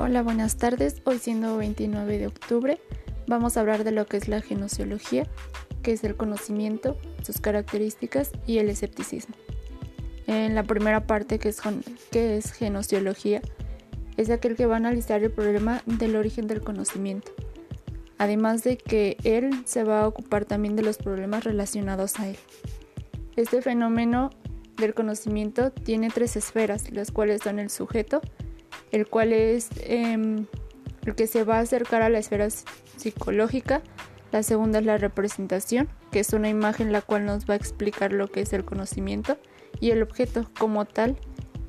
Hola, 0.00 0.22
buenas 0.22 0.56
tardes. 0.56 1.02
Hoy 1.02 1.18
siendo 1.18 1.56
29 1.56 2.18
de 2.18 2.28
octubre 2.28 2.80
vamos 3.26 3.56
a 3.56 3.60
hablar 3.60 3.82
de 3.82 3.90
lo 3.90 4.06
que 4.06 4.16
es 4.16 4.28
la 4.28 4.40
genociología, 4.40 5.26
que 5.82 5.90
es 5.90 6.04
el 6.04 6.14
conocimiento, 6.14 6.96
sus 7.24 7.40
características 7.40 8.30
y 8.46 8.58
el 8.58 8.68
escepticismo. 8.68 9.34
En 10.28 10.54
la 10.54 10.62
primera 10.62 11.08
parte 11.08 11.40
que 11.40 11.48
es, 11.48 11.60
que 12.12 12.36
es 12.36 12.52
genociología, 12.52 13.42
es 14.16 14.30
aquel 14.30 14.54
que 14.54 14.66
va 14.66 14.74
a 14.74 14.76
analizar 14.76 15.20
el 15.24 15.32
problema 15.32 15.82
del 15.84 16.14
origen 16.14 16.46
del 16.46 16.60
conocimiento, 16.60 17.32
además 18.18 18.62
de 18.62 18.78
que 18.78 19.16
él 19.24 19.50
se 19.64 19.82
va 19.82 20.02
a 20.02 20.06
ocupar 20.06 20.44
también 20.44 20.76
de 20.76 20.84
los 20.84 20.96
problemas 20.96 21.42
relacionados 21.42 22.20
a 22.20 22.28
él. 22.28 22.36
Este 23.34 23.62
fenómeno 23.62 24.30
del 24.76 24.94
conocimiento 24.94 25.72
tiene 25.72 26.08
tres 26.08 26.36
esferas, 26.36 26.88
las 26.92 27.10
cuales 27.10 27.42
son 27.42 27.58
el 27.58 27.68
sujeto, 27.68 28.22
el 28.92 29.06
cual 29.06 29.32
es 29.32 29.68
em, 29.80 30.46
el 31.04 31.14
que 31.14 31.26
se 31.26 31.44
va 31.44 31.56
a 31.56 31.60
acercar 31.60 32.02
a 32.02 32.08
la 32.08 32.18
esfera 32.18 32.48
psicológica. 32.50 33.82
La 34.32 34.42
segunda 34.42 34.78
es 34.78 34.84
la 34.84 34.98
representación, 34.98 35.88
que 36.10 36.20
es 36.20 36.32
una 36.32 36.48
imagen 36.48 36.92
la 36.92 37.00
cual 37.00 37.24
nos 37.24 37.48
va 37.48 37.54
a 37.54 37.56
explicar 37.56 38.12
lo 38.12 38.28
que 38.28 38.42
es 38.42 38.52
el 38.52 38.64
conocimiento. 38.64 39.38
Y 39.80 39.90
el 39.90 40.02
objeto 40.02 40.50
como 40.58 40.84
tal 40.84 41.16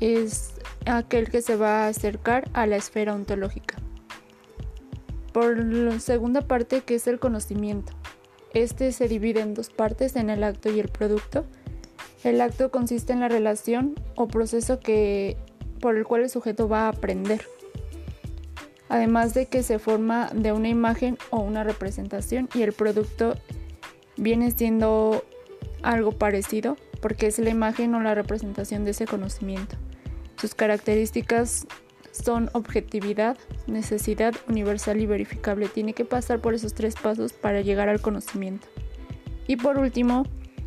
es 0.00 0.54
aquel 0.86 1.30
que 1.30 1.42
se 1.42 1.56
va 1.56 1.84
a 1.84 1.88
acercar 1.88 2.48
a 2.52 2.66
la 2.66 2.76
esfera 2.76 3.14
ontológica. 3.14 3.76
Por 5.32 5.58
la 5.58 6.00
segunda 6.00 6.40
parte, 6.42 6.80
que 6.80 6.94
es 6.94 7.06
el 7.06 7.18
conocimiento. 7.18 7.92
Este 8.54 8.92
se 8.92 9.06
divide 9.06 9.40
en 9.40 9.52
dos 9.52 9.68
partes, 9.68 10.16
en 10.16 10.30
el 10.30 10.42
acto 10.44 10.70
y 10.70 10.80
el 10.80 10.88
producto. 10.88 11.44
El 12.24 12.40
acto 12.40 12.70
consiste 12.70 13.12
en 13.12 13.20
la 13.20 13.28
relación 13.28 13.94
o 14.14 14.28
proceso 14.28 14.80
que 14.80 15.36
por 15.76 15.96
el 15.96 16.04
cual 16.04 16.22
el 16.22 16.30
sujeto 16.30 16.68
va 16.68 16.82
a 16.82 16.88
aprender. 16.88 17.42
Además 18.88 19.34
de 19.34 19.46
que 19.46 19.62
se 19.62 19.78
forma 19.78 20.30
de 20.32 20.52
una 20.52 20.68
imagen 20.68 21.18
o 21.30 21.40
una 21.40 21.64
representación 21.64 22.48
y 22.54 22.62
el 22.62 22.72
producto 22.72 23.34
viene 24.16 24.50
siendo 24.52 25.24
algo 25.82 26.12
parecido 26.12 26.76
porque 27.00 27.26
es 27.26 27.38
la 27.38 27.50
imagen 27.50 27.94
o 27.94 28.00
la 28.00 28.14
representación 28.14 28.84
de 28.84 28.92
ese 28.92 29.06
conocimiento. 29.06 29.76
Sus 30.36 30.54
características 30.54 31.66
son 32.12 32.50
objetividad, 32.52 33.36
necesidad 33.66 34.34
universal 34.48 35.00
y 35.00 35.06
verificable. 35.06 35.68
Tiene 35.68 35.92
que 35.92 36.04
pasar 36.04 36.40
por 36.40 36.54
esos 36.54 36.74
tres 36.74 36.94
pasos 36.94 37.32
para 37.32 37.60
llegar 37.60 37.88
al 37.88 38.00
conocimiento. 38.00 38.66
Y 39.46 39.56
por 39.56 39.78
último, 39.78 40.24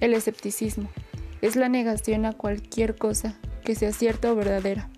el 0.00 0.14
escepticismo. 0.14 0.90
Es 1.40 1.56
la 1.56 1.68
negación 1.68 2.26
a 2.26 2.32
cualquier 2.32 2.96
cosa, 2.96 3.38
que 3.60 3.74
sea 3.74 3.92
cierta 3.92 4.32
o 4.32 4.34
verdadera. 4.34 4.88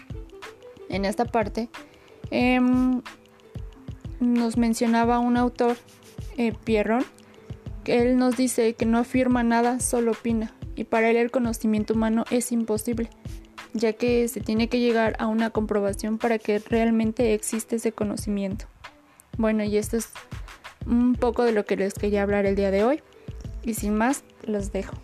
En 0.89 1.05
esta 1.05 1.25
parte 1.25 1.69
em, 2.31 3.03
nos 4.21 4.57
mencionaba 4.57 5.19
un 5.19 5.37
autor, 5.37 5.77
eh, 6.37 6.53
Pierron, 6.65 7.05
que 7.85 8.03
él 8.03 8.17
nos 8.17 8.37
dice 8.37 8.75
que 8.75 8.87
no 8.87 8.99
afirma 8.99 9.43
nada, 9.43 9.81
solo 9.81 10.13
opina, 10.13 10.55
y 10.77 10.85
para 10.85 11.11
él 11.11 11.17
el 11.17 11.31
conocimiento 11.31 11.95
humano 11.95 12.25
es 12.31 12.53
imposible, 12.53 13.11
ya 13.73 13.93
que 13.93 14.29
se 14.29 14.41
tiene 14.41 14.69
que 14.69 14.81
llegar 14.81 15.17
a 15.19 15.27
una 15.27 15.51
comprobación 15.51 16.19
para 16.19 16.39
que 16.39 16.59
realmente 16.59 17.35
existe 17.35 17.77
ese 17.77 17.93
conocimiento. 17.93 18.67
Bueno, 19.39 19.65
y 19.65 19.77
esto 19.77 19.97
es 19.97 20.11
un 20.87 21.15
poco 21.15 21.43
de 21.45 21.53
lo 21.53 21.65
que 21.65 21.77
les 21.77 21.95
quería 21.95 22.23
hablar 22.23 22.47
el 22.47 22.57
día 22.57 22.71
de 22.71 22.85
hoy, 22.85 23.03
y 23.65 23.75
sin 23.75 23.95
más, 23.95 24.25
los 24.45 24.73
dejo. 24.73 24.95